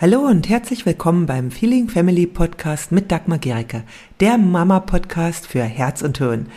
[0.00, 3.82] Hallo und herzlich willkommen beim Feeling Family Podcast mit Dagmar Gericke,
[4.20, 6.50] der Mama-Podcast für Herz und Hirn.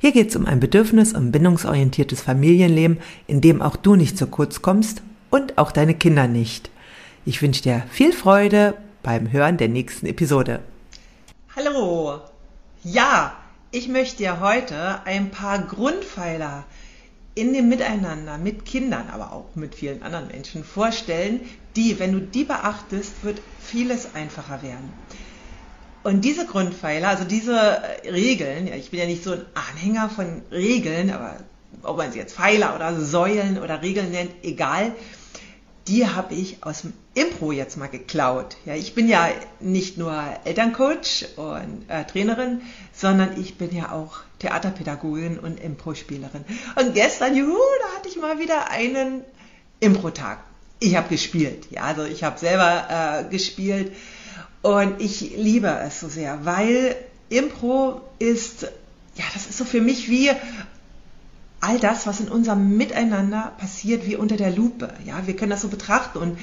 [0.00, 4.26] Hier geht es um ein bedürfnis- und bindungsorientiertes Familienleben, in dem auch du nicht zu
[4.26, 5.00] kurz kommst
[5.30, 6.70] und auch deine Kinder nicht.
[7.24, 10.60] Ich wünsche dir viel Freude beim Hören der nächsten Episode.
[11.56, 12.20] Hallo!
[12.84, 13.32] Ja,
[13.70, 16.64] ich möchte dir heute ein paar Grundpfeiler
[17.40, 21.40] in dem Miteinander mit Kindern, aber auch mit vielen anderen Menschen vorstellen,
[21.76, 24.92] die, wenn du die beachtest, wird vieles einfacher werden.
[26.02, 30.42] Und diese Grundpfeiler, also diese Regeln, ja, ich bin ja nicht so ein Anhänger von
[30.50, 31.36] Regeln, aber
[31.82, 34.92] ob man sie jetzt Pfeiler oder Säulen oder Regeln nennt, egal,
[35.90, 38.56] die habe ich aus dem Impro jetzt mal geklaut.
[38.64, 42.62] Ja, ich bin ja nicht nur Elterncoach und äh, Trainerin,
[42.94, 46.44] sondern ich bin ja auch Theaterpädagogin und Impro-Spielerin.
[46.76, 49.22] Und gestern, juhu, da hatte ich mal wieder einen
[49.80, 50.38] Impro-Tag.
[50.78, 53.92] Ich habe gespielt, ja, also ich habe selber äh, gespielt
[54.62, 56.94] und ich liebe es so sehr, weil
[57.30, 58.62] Impro ist,
[59.16, 60.30] ja, das ist so für mich wie
[61.60, 64.92] all das, was in unserem Miteinander passiert, wie unter der Lupe.
[65.04, 66.38] Ja, wir können das so betrachten und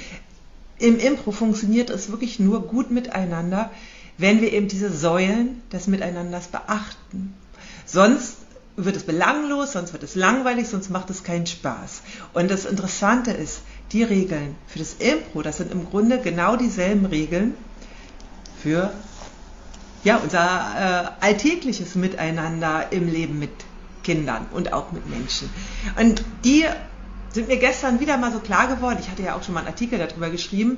[0.79, 3.71] im Impro funktioniert es wirklich nur gut miteinander,
[4.17, 7.33] wenn wir eben diese Säulen des Miteinanders beachten.
[7.85, 8.37] Sonst
[8.75, 12.03] wird es belanglos, sonst wird es langweilig, sonst macht es keinen Spaß.
[12.33, 17.05] Und das Interessante ist, die Regeln für das Impro, das sind im Grunde genau dieselben
[17.05, 17.55] Regeln
[18.61, 18.91] für
[20.03, 23.51] ja, unser äh, alltägliches Miteinander im Leben mit
[24.07, 25.49] Kindern und auch mit Menschen.
[25.99, 26.63] Und die
[27.33, 28.99] sind mir gestern wieder mal so klar geworden.
[29.01, 30.77] Ich hatte ja auch schon mal einen Artikel darüber geschrieben.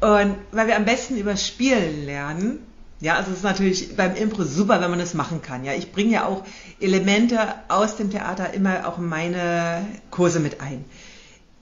[0.00, 2.58] Und weil wir am besten über Spielen lernen.
[3.00, 5.64] Ja, also es ist natürlich beim Impro super, wenn man das machen kann.
[5.64, 6.44] Ja, ich bringe ja auch
[6.78, 10.84] Elemente aus dem Theater immer auch in meine Kurse mit ein.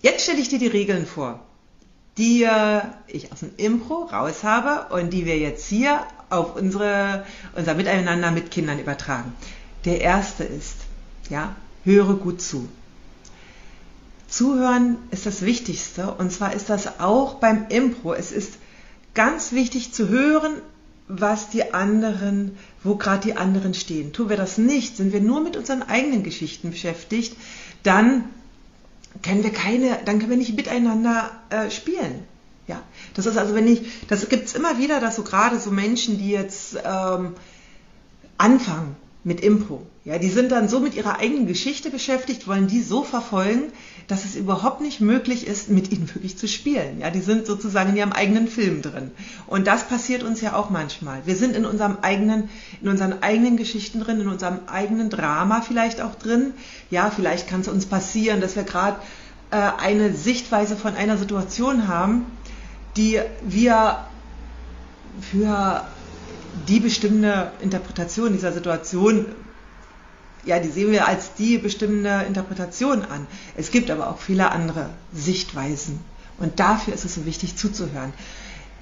[0.02, 1.38] Jetzt stelle ich dir die Regeln vor,
[2.18, 2.48] die
[3.06, 7.24] ich aus dem Impro raus habe und die wir jetzt hier auf unsere,
[7.54, 9.32] unser Miteinander mit Kindern übertragen.
[9.86, 10.76] Der erste ist,
[11.30, 12.68] ja, höre gut zu.
[14.28, 18.14] Zuhören ist das Wichtigste und zwar ist das auch beim Impro.
[18.14, 18.54] Es ist
[19.14, 20.52] ganz wichtig zu hören,
[21.08, 24.12] was die anderen, wo gerade die anderen stehen.
[24.12, 27.36] Tun wir das nicht, sind wir nur mit unseren eigenen Geschichten beschäftigt,
[27.82, 28.24] dann
[29.24, 32.22] können wir keine, dann können wir nicht miteinander äh, spielen.
[32.68, 32.80] Ja,
[33.14, 36.18] das ist also, wenn ich, das gibt es immer wieder, dass so gerade so Menschen,
[36.18, 37.34] die jetzt ähm,
[38.38, 39.86] anfangen mit Impro.
[40.04, 43.64] Ja, die sind dann so mit ihrer eigenen Geschichte beschäftigt, wollen die so verfolgen,
[44.08, 47.00] dass es überhaupt nicht möglich ist, mit ihnen wirklich zu spielen.
[47.00, 49.10] Ja, die sind sozusagen in ihrem eigenen Film drin.
[49.46, 51.20] Und das passiert uns ja auch manchmal.
[51.26, 52.48] Wir sind in unserem eigenen,
[52.80, 56.54] in unseren eigenen Geschichten drin, in unserem eigenen Drama vielleicht auch drin.
[56.90, 58.96] Ja, vielleicht kann es uns passieren, dass wir gerade
[59.50, 62.24] äh, eine Sichtweise von einer Situation haben,
[62.96, 64.06] die wir
[65.30, 65.84] für
[66.68, 69.26] die bestimmte Interpretation dieser Situation,
[70.44, 73.26] ja, die sehen wir als die bestimmte Interpretation an.
[73.56, 76.00] Es gibt aber auch viele andere Sichtweisen.
[76.38, 78.12] Und dafür ist es so wichtig zuzuhören.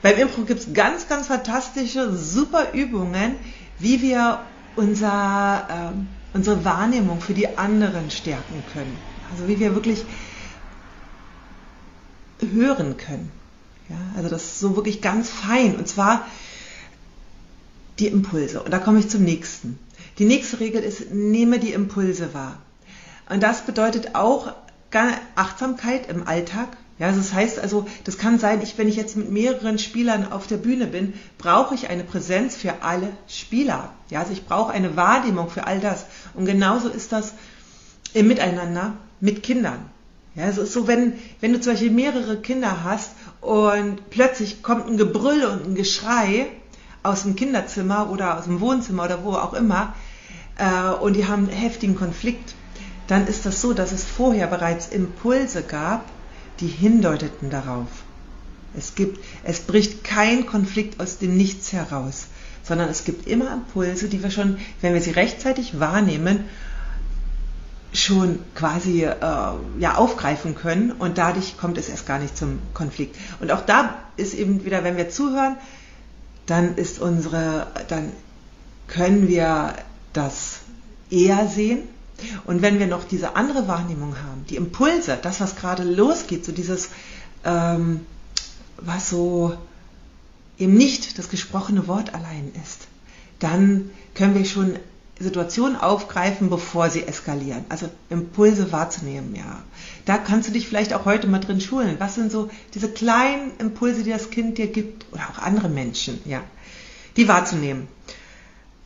[0.00, 3.34] Beim Impro gibt es ganz, ganz fantastische, super Übungen,
[3.80, 4.40] wie wir
[4.76, 8.96] unser, äh, unsere Wahrnehmung für die anderen stärken können.
[9.32, 10.04] Also wie wir wirklich
[12.54, 13.32] hören können.
[13.88, 15.76] Ja, also das ist so wirklich ganz fein.
[15.76, 16.26] Und zwar
[17.98, 18.62] die Impulse.
[18.62, 19.78] Und da komme ich zum nächsten.
[20.18, 22.58] Die nächste Regel ist, nehme die Impulse wahr.
[23.28, 24.52] Und das bedeutet auch
[25.34, 26.68] Achtsamkeit im Alltag.
[26.98, 30.48] Ja, das heißt also, das kann sein, ich, wenn ich jetzt mit mehreren Spielern auf
[30.48, 33.92] der Bühne bin, brauche ich eine Präsenz für alle Spieler.
[34.10, 36.06] Ja, also ich brauche eine Wahrnehmung für all das.
[36.34, 37.34] Und genauso ist das
[38.14, 39.78] im Miteinander mit Kindern.
[40.34, 44.88] Ja, es ist so, wenn, wenn du zum Beispiel mehrere Kinder hast und plötzlich kommt
[44.88, 46.46] ein Gebrüll und ein Geschrei,
[47.02, 49.94] aus dem Kinderzimmer oder aus dem Wohnzimmer oder wo auch immer
[50.58, 52.54] äh, und die haben einen heftigen Konflikt,
[53.06, 56.04] dann ist das so, dass es vorher bereits Impulse gab,
[56.60, 57.88] die hindeuteten darauf.
[58.76, 62.26] Es gibt, es bricht kein Konflikt aus dem Nichts heraus,
[62.62, 66.44] sondern es gibt immer Impulse, die wir schon, wenn wir sie rechtzeitig wahrnehmen,
[67.94, 69.14] schon quasi äh,
[69.78, 73.16] ja aufgreifen können und dadurch kommt es erst gar nicht zum Konflikt.
[73.40, 75.56] Und auch da ist eben wieder, wenn wir zuhören,
[76.48, 78.10] dann ist unsere, dann
[78.88, 79.74] können wir
[80.14, 80.60] das
[81.10, 81.80] eher sehen.
[82.46, 86.50] Und wenn wir noch diese andere Wahrnehmung haben, die Impulse, das, was gerade losgeht, so
[86.50, 86.88] dieses,
[87.44, 88.00] ähm,
[88.78, 89.56] was so
[90.58, 92.88] eben nicht das gesprochene Wort allein ist,
[93.38, 94.76] dann können wir schon
[95.20, 97.64] Situationen aufgreifen, bevor sie eskalieren.
[97.68, 99.62] Also Impulse wahrzunehmen, ja.
[100.04, 101.96] Da kannst du dich vielleicht auch heute mal drin schulen.
[101.98, 106.20] Was sind so diese kleinen Impulse, die das Kind dir gibt oder auch andere Menschen,
[106.24, 106.42] ja,
[107.16, 107.88] die wahrzunehmen.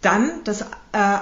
[0.00, 0.64] Dann das äh,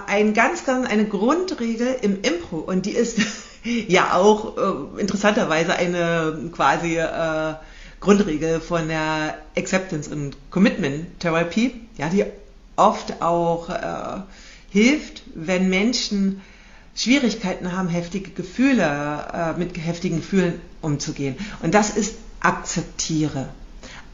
[0.07, 3.19] ein ganz, ganz eine Grundregel im Impro und die ist
[3.65, 7.55] ja auch äh, interessanterweise eine quasi äh,
[7.99, 12.25] Grundregel von der Acceptance und Commitment Therapie, ja, die
[12.77, 14.23] oft auch äh,
[14.71, 16.41] hilft, wenn Menschen
[16.95, 21.37] Schwierigkeiten haben, heftige Gefühle, äh, mit heftigen Gefühlen umzugehen.
[21.63, 23.49] Und das ist akzeptiere.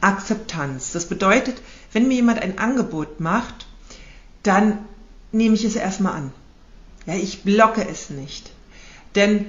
[0.01, 0.91] Akzeptanz.
[0.91, 1.55] Das bedeutet,
[1.91, 3.65] wenn mir jemand ein Angebot macht,
[4.43, 4.79] dann
[5.31, 6.31] nehme ich es erstmal an.
[7.05, 8.51] Ja, ich blocke es nicht.
[9.15, 9.47] Denn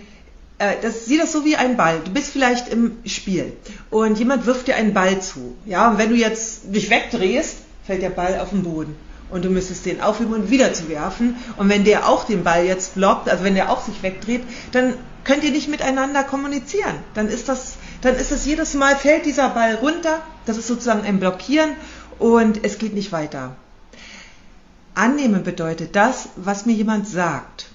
[0.58, 2.00] äh, das, sieh das so wie ein Ball.
[2.04, 3.52] Du bist vielleicht im Spiel
[3.90, 5.56] und jemand wirft dir einen Ball zu.
[5.66, 8.96] Ja, und wenn du jetzt dich wegdrehst, fällt der Ball auf den Boden
[9.30, 11.36] und du müsstest den aufheben und wieder zu werfen.
[11.56, 14.42] Und wenn der auch den Ball jetzt blockt, also wenn der auch sich wegdreht,
[14.72, 14.94] dann
[15.24, 16.94] könnt ihr nicht miteinander kommunizieren.
[17.14, 20.22] Dann ist das, dann ist es jedes Mal fällt dieser Ball runter.
[20.46, 21.70] Das ist sozusagen ein Blockieren
[22.18, 23.54] und es geht nicht weiter.
[24.94, 27.66] Annehmen bedeutet das, was mir jemand sagt,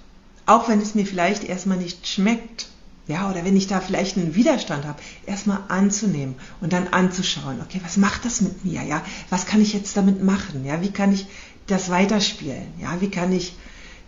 [0.45, 2.67] auch wenn es mir vielleicht erstmal nicht schmeckt
[3.07, 7.81] ja, oder wenn ich da vielleicht einen Widerstand habe, erstmal anzunehmen und dann anzuschauen, okay,
[7.83, 8.81] was macht das mit mir?
[8.83, 10.63] Ja, was kann ich jetzt damit machen?
[10.63, 11.27] Ja, wie kann ich
[11.67, 12.67] das weiterspielen?
[12.79, 13.55] Ja, wie kann ich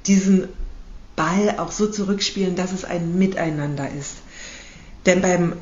[0.07, 0.47] diesen
[1.18, 4.15] Ball auch so zurückspielen, dass es ein Miteinander ist?
[5.06, 5.53] Denn beim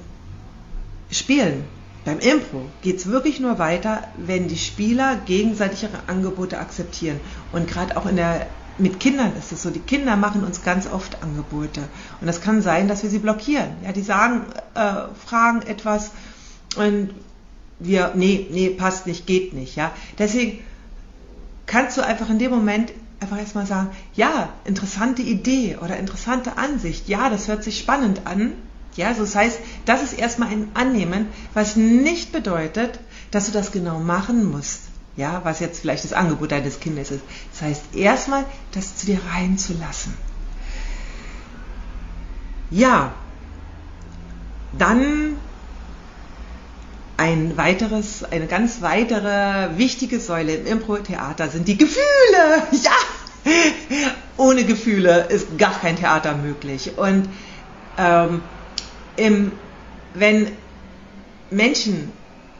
[1.09, 1.63] Spielen,
[2.06, 7.19] beim Impro geht es wirklich nur weiter, wenn die Spieler gegenseitig ihre Angebote akzeptieren.
[7.51, 8.47] Und gerade auch in der
[8.77, 11.83] mit Kindern ist es so, die Kinder machen uns ganz oft Angebote.
[12.21, 13.69] Und es kann sein, dass wir sie blockieren.
[13.83, 16.11] Ja, die sagen, äh, fragen etwas
[16.75, 17.11] und
[17.79, 19.75] wir, nee, nee, passt nicht, geht nicht.
[19.75, 20.59] Ja, deswegen
[21.65, 27.07] kannst du einfach in dem Moment einfach erstmal sagen, ja, interessante Idee oder interessante Ansicht.
[27.07, 28.53] Ja, das hört sich spannend an.
[28.95, 32.99] Ja, also das heißt, das ist erstmal ein Annehmen, was nicht bedeutet,
[33.31, 34.82] dass du das genau machen musst
[35.15, 37.24] ja, was jetzt vielleicht das Angebot deines Kindes ist.
[37.51, 40.13] Das heißt, erstmal das zu dir reinzulassen.
[42.71, 43.13] Ja,
[44.77, 45.36] dann
[47.18, 52.04] ein weiteres, eine ganz weitere wichtige Säule im Impro-Theater sind die Gefühle.
[52.71, 52.92] Ja,
[54.38, 56.98] ohne Gefühle ist gar kein Theater möglich.
[56.98, 57.27] Und
[57.98, 58.42] ähm,
[59.18, 59.51] im,
[60.13, 60.48] wenn
[61.51, 62.12] Menschen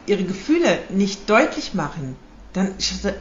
[0.06, 2.16] ihre Gefühle nicht deutlich machen,
[2.54, 3.12] dann, äh,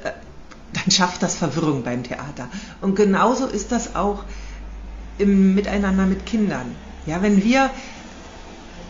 [0.74, 2.48] dann schafft das Verwirrung beim Theater.
[2.82, 4.24] Und genauso ist das auch
[5.18, 6.74] im Miteinander mit Kindern.
[7.06, 7.70] Ja, wenn wir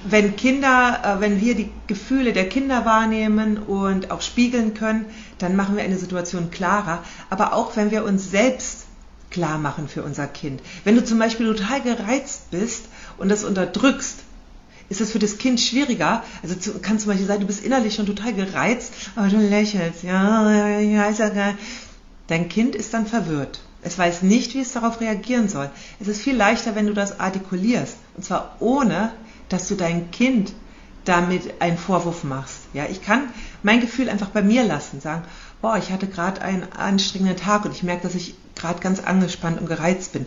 [0.05, 5.05] wenn Kinder, äh, wenn wir die Gefühle der Kinder wahrnehmen und auch spiegeln können,
[5.37, 7.03] dann machen wir eine Situation klarer.
[7.29, 8.85] Aber auch wenn wir uns selbst
[9.31, 10.61] klar machen für unser Kind.
[10.83, 12.85] Wenn du zum Beispiel total gereizt bist
[13.17, 14.19] und das unterdrückst,
[14.89, 16.23] ist es für das Kind schwieriger.
[16.41, 20.03] Also zu, kann zum Beispiel sein, du bist innerlich schon total gereizt, aber du lächelst,
[20.03, 21.57] ja, ja, ist ja geil.
[22.27, 23.61] Dein Kind ist dann verwirrt.
[23.81, 25.69] Es weiß nicht, wie es darauf reagieren soll.
[25.99, 27.97] Es ist viel leichter, wenn du das artikulierst.
[28.15, 29.11] Und zwar ohne,
[29.49, 30.53] dass du dein Kind
[31.05, 32.59] damit einen Vorwurf machst.
[32.73, 33.23] Ja, ich kann
[33.61, 35.23] mein Gefühl einfach bei mir lassen, sagen,
[35.61, 39.59] boah, ich hatte gerade einen anstrengenden Tag und ich merke, dass ich gerade ganz angespannt
[39.59, 40.25] und gereizt bin.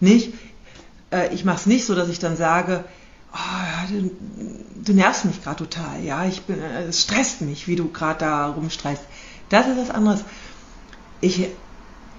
[0.00, 0.32] Nicht,
[1.10, 2.84] äh, ich mache es nicht so, dass ich dann sage,
[3.36, 4.10] oh, du,
[4.84, 8.20] du, nervst mich gerade total, ja, ich bin, äh, es stresst mich, wie du gerade
[8.20, 9.02] da rumstreist.
[9.48, 10.24] Das ist was anderes.
[11.20, 11.48] Ich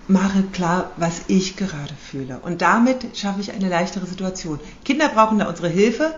[0.08, 2.40] mache klar, was ich gerade fühle.
[2.40, 4.60] Und damit schaffe ich eine leichtere Situation.
[4.86, 6.16] Kinder brauchen da unsere Hilfe,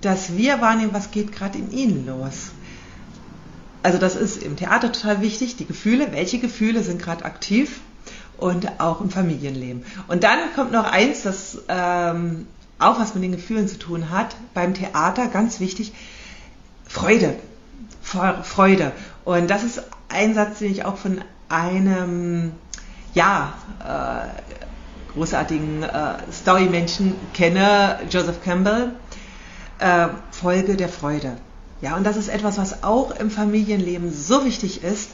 [0.00, 2.50] dass wir wahrnehmen, was geht gerade in ihnen los.
[3.82, 7.80] Also das ist im Theater total wichtig, die Gefühle, welche Gefühle sind gerade aktiv
[8.38, 9.84] und auch im Familienleben.
[10.08, 12.46] Und dann kommt noch eins, das ähm,
[12.78, 15.92] auch was mit den Gefühlen zu tun hat, beim Theater ganz wichtig,
[16.86, 17.36] Freude.
[18.02, 18.92] Freude.
[19.24, 22.52] Und das ist ein Satz, den ich auch von einem,
[23.14, 28.92] ja, äh, großartigen äh, Story-Menschen kenne, Joseph Campbell,
[29.78, 31.36] äh, Folge der Freude.
[31.80, 35.10] Ja, und das ist etwas, was auch im Familienleben so wichtig ist.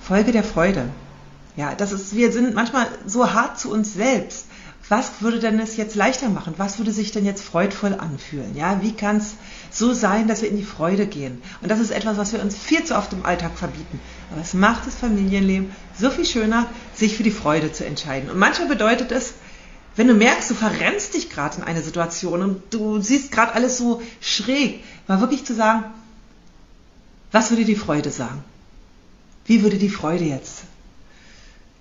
[0.00, 0.88] Folge der Freude.
[1.56, 4.46] Ja, das ist, wir sind manchmal so hart zu uns selbst
[4.88, 6.54] was würde denn es jetzt leichter machen?
[6.58, 8.54] Was würde sich denn jetzt freudvoll anfühlen?
[8.54, 9.34] Ja, wie kann es
[9.70, 11.42] so sein, dass wir in die Freude gehen?
[11.60, 13.98] Und das ist etwas, was wir uns viel zu oft im Alltag verbieten.
[14.30, 18.30] Aber es macht das Familienleben so viel schöner, sich für die Freude zu entscheiden.
[18.30, 19.34] Und manchmal bedeutet es,
[19.96, 23.78] wenn du merkst, du verrennst dich gerade in eine Situation und du siehst gerade alles
[23.78, 25.84] so schräg, mal wirklich zu sagen,
[27.32, 28.44] was würde die Freude sagen?
[29.46, 30.62] Wie würde die Freude jetzt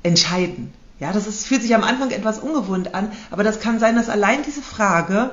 [0.02, 0.74] entscheiden?
[1.00, 4.10] Ja, das ist, fühlt sich am Anfang etwas ungewohnt an, aber das kann sein, dass
[4.10, 5.32] allein diese Frage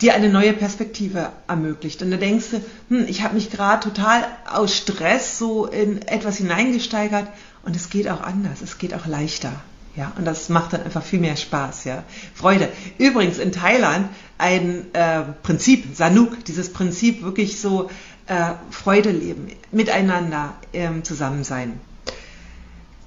[0.00, 2.02] dir eine neue Perspektive ermöglicht.
[2.02, 6.38] Und da denkst du, hm, ich habe mich gerade total aus Stress so in etwas
[6.38, 7.28] hineingesteigert
[7.64, 9.52] und es geht auch anders, es geht auch leichter.
[9.96, 12.02] Ja, und das macht dann einfach viel mehr Spaß, ja.
[12.34, 12.68] Freude.
[12.98, 14.08] Übrigens in Thailand
[14.38, 17.90] ein äh, Prinzip, Sanuk, dieses Prinzip wirklich so
[18.26, 21.78] äh, Freude leben, miteinander ähm, zusammen sein.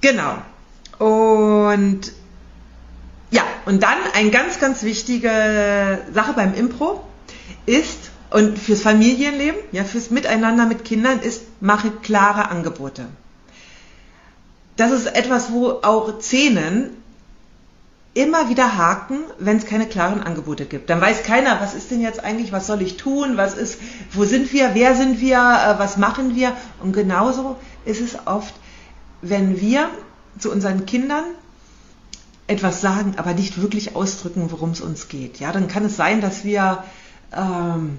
[0.00, 0.38] Genau.
[0.98, 2.00] Und
[3.30, 7.04] ja, und dann eine ganz, ganz wichtige Sache beim Impro
[7.66, 13.06] ist, und fürs Familienleben, ja, fürs Miteinander mit Kindern ist, mache klare Angebote.
[14.76, 16.90] Das ist etwas, wo auch Szenen
[18.14, 20.90] immer wieder haken, wenn es keine klaren Angebote gibt.
[20.90, 23.78] Dann weiß keiner, was ist denn jetzt eigentlich, was soll ich tun, was ist,
[24.12, 26.52] wo sind wir, wer sind wir, äh, was machen wir.
[26.82, 28.54] Und genauso ist es oft,
[29.22, 29.88] wenn wir
[30.38, 31.24] zu unseren Kindern
[32.46, 35.38] etwas sagen, aber nicht wirklich ausdrücken, worum es uns geht.
[35.38, 36.82] Ja, dann kann es sein, dass wir
[37.32, 37.98] ähm,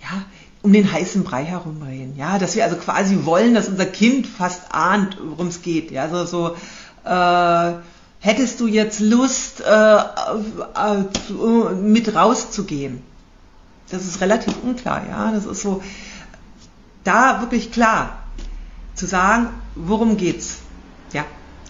[0.00, 0.24] ja,
[0.62, 2.16] um den heißen Brei herumreden.
[2.16, 5.90] Ja, dass wir also quasi wollen, dass unser Kind fast ahnt, worum es geht.
[5.90, 6.56] Ja, also so
[7.04, 7.74] äh,
[8.20, 13.02] hättest du jetzt Lust, äh, äh, mit rauszugehen?
[13.90, 15.06] Das ist relativ unklar.
[15.06, 15.82] Ja, das ist so
[17.04, 18.18] da wirklich klar
[18.94, 20.60] zu sagen, worum geht's?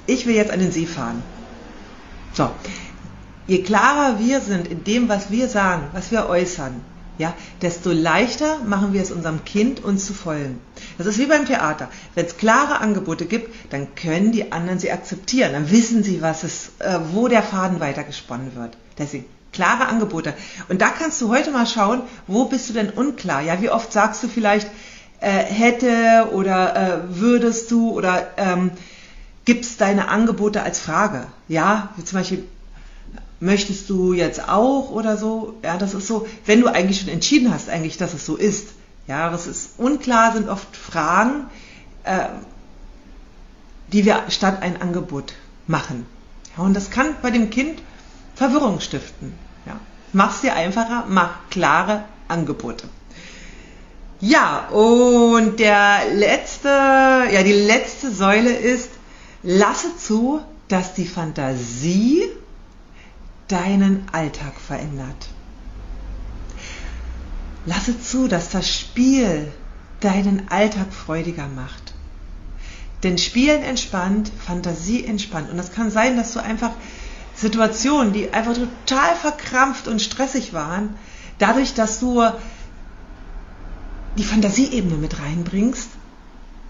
[0.06, 1.22] Ich will jetzt an den See fahren.
[2.32, 2.50] So,
[3.46, 6.80] je klarer wir sind in dem, was wir sagen, was wir äußern,
[7.16, 7.32] ja,
[7.62, 10.58] desto leichter machen wir es unserem Kind, uns zu folgen.
[10.98, 11.88] Das ist wie beim Theater.
[12.16, 15.52] Wenn es klare Angebote gibt, dann können die anderen sie akzeptieren.
[15.52, 18.76] Dann wissen sie, was es, äh, wo der Faden weitergesponnen wird.
[18.98, 20.34] Deswegen klare Angebote.
[20.68, 23.42] Und da kannst du heute mal schauen, wo bist du denn unklar?
[23.42, 24.66] Ja, wie oft sagst du vielleicht
[25.20, 28.72] äh, hätte oder äh, würdest du oder ähm,
[29.44, 31.26] gibst deine Angebote als Frage.
[31.48, 32.44] Ja, wie zum Beispiel,
[33.40, 35.54] möchtest du jetzt auch oder so?
[35.62, 38.68] Ja, das ist so, wenn du eigentlich schon entschieden hast, eigentlich, dass es so ist.
[39.06, 41.46] Ja, das ist unklar, sind oft Fragen,
[42.04, 42.28] äh,
[43.92, 45.34] die wir statt ein Angebot
[45.66, 46.06] machen.
[46.56, 47.82] Ja, und das kann bei dem Kind
[48.34, 49.34] Verwirrung stiften.
[49.66, 49.78] Ja,
[50.12, 52.88] mach's dir einfacher, mach klare Angebote.
[54.20, 58.90] Ja, und der letzte, ja, die letzte Säule ist,
[59.44, 62.22] Lasse zu, dass die Fantasie
[63.48, 65.28] deinen Alltag verändert.
[67.66, 69.52] Lasse zu, dass das Spiel
[70.00, 71.94] deinen Alltag freudiger macht.
[73.02, 75.50] Denn Spielen entspannt, Fantasie entspannt.
[75.50, 76.72] Und das kann sein, dass du einfach
[77.34, 80.96] Situationen, die einfach total verkrampft und stressig waren,
[81.38, 82.22] dadurch, dass du
[84.16, 85.90] die Fantasieebene mit reinbringst,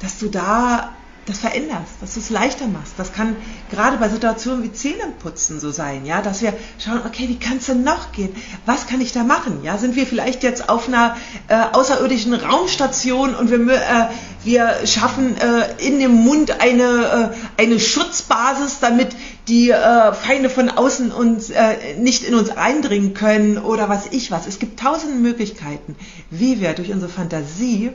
[0.00, 0.92] dass du da
[1.26, 2.94] das veränderst, dass du es leichter machst.
[2.98, 3.36] Das kann
[3.70, 7.66] gerade bei Situationen wie Zähneputzen so sein, ja, dass wir schauen, okay, wie kann es
[7.66, 8.34] denn noch gehen?
[8.66, 9.60] Was kann ich da machen?
[9.62, 11.16] Ja, sind wir vielleicht jetzt auf einer
[11.48, 14.08] äh, außerirdischen Raumstation und wir, äh,
[14.44, 19.08] wir schaffen äh, in dem Mund eine, äh, eine Schutzbasis, damit
[19.48, 24.30] die äh, Feinde von außen uns äh, nicht in uns eindringen können oder was ich
[24.30, 24.46] was.
[24.46, 25.96] Es gibt tausende Möglichkeiten,
[26.30, 27.92] wie wir durch unsere Fantasie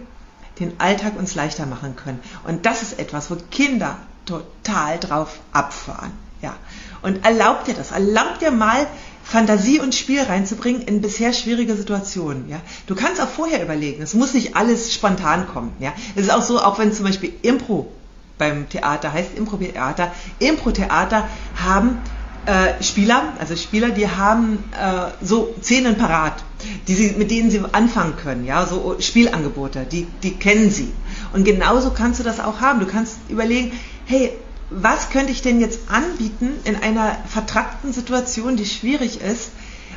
[0.59, 2.19] den Alltag uns leichter machen können.
[2.45, 6.11] Und das ist etwas, wo Kinder total drauf abfahren.
[6.41, 6.55] Ja.
[7.01, 7.91] Und erlaubt dir das.
[7.91, 8.87] Erlaubt dir mal,
[9.23, 12.49] Fantasie und Spiel reinzubringen in bisher schwierige Situationen.
[12.49, 12.61] Ja?
[12.87, 14.01] Du kannst auch vorher überlegen.
[14.01, 15.71] Es muss nicht alles spontan kommen.
[15.79, 15.93] Ja?
[16.15, 17.91] Es ist auch so, auch wenn zum Beispiel Impro
[18.39, 21.27] beim Theater heißt, Impro-Theater, Impro-Theater
[21.61, 21.99] haben
[22.45, 26.43] äh, Spieler, also Spieler, die haben äh, so Szenen parat,
[26.87, 30.91] die sie, mit denen sie anfangen können, ja, so Spielangebote, die, die kennen sie.
[31.33, 32.79] Und genauso kannst du das auch haben.
[32.79, 33.71] Du kannst überlegen,
[34.05, 34.31] hey,
[34.69, 39.51] was könnte ich denn jetzt anbieten in einer vertrackten Situation, die schwierig ist,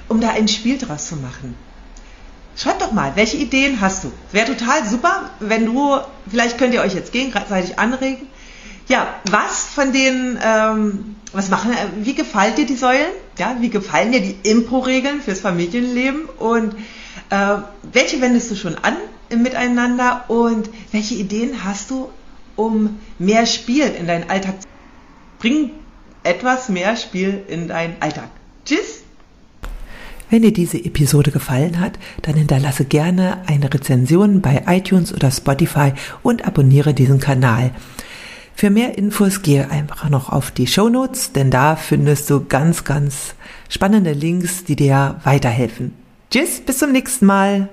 [0.08, 1.54] um da ein Spiel draus zu machen?
[2.56, 4.12] Schreib doch mal, welche Ideen hast du?
[4.30, 8.26] Wäre total super, wenn du, vielleicht könnt ihr euch jetzt gegenseitig anregen.
[8.89, 13.11] Ja, was von den ähm, was machen, äh, wie gefallen dir die Säulen?
[13.39, 16.27] Ja, wie gefallen dir die Impro-Regeln fürs Familienleben?
[16.39, 16.75] Und
[17.31, 17.57] äh,
[17.93, 18.97] welche wendest du schon an
[19.31, 20.25] im Miteinander?
[20.29, 22.11] Und welche Ideen hast du,
[22.57, 24.69] um mehr Spiel in deinen Alltag zu
[25.39, 25.71] bringen?
[26.25, 28.29] Etwas mehr Spiel in deinen Alltag.
[28.65, 29.03] Tschüss!
[30.31, 35.93] Wenn dir diese Episode gefallen hat, dann hinterlasse gerne eine Rezension bei iTunes oder Spotify
[36.23, 37.73] und abonniere diesen Kanal.
[38.54, 42.85] Für mehr Infos gehe einfach noch auf die Show Notes, denn da findest du ganz,
[42.85, 43.35] ganz
[43.68, 45.94] spannende Links, die dir weiterhelfen.
[46.30, 47.68] Tschüss, bis zum nächsten Mal.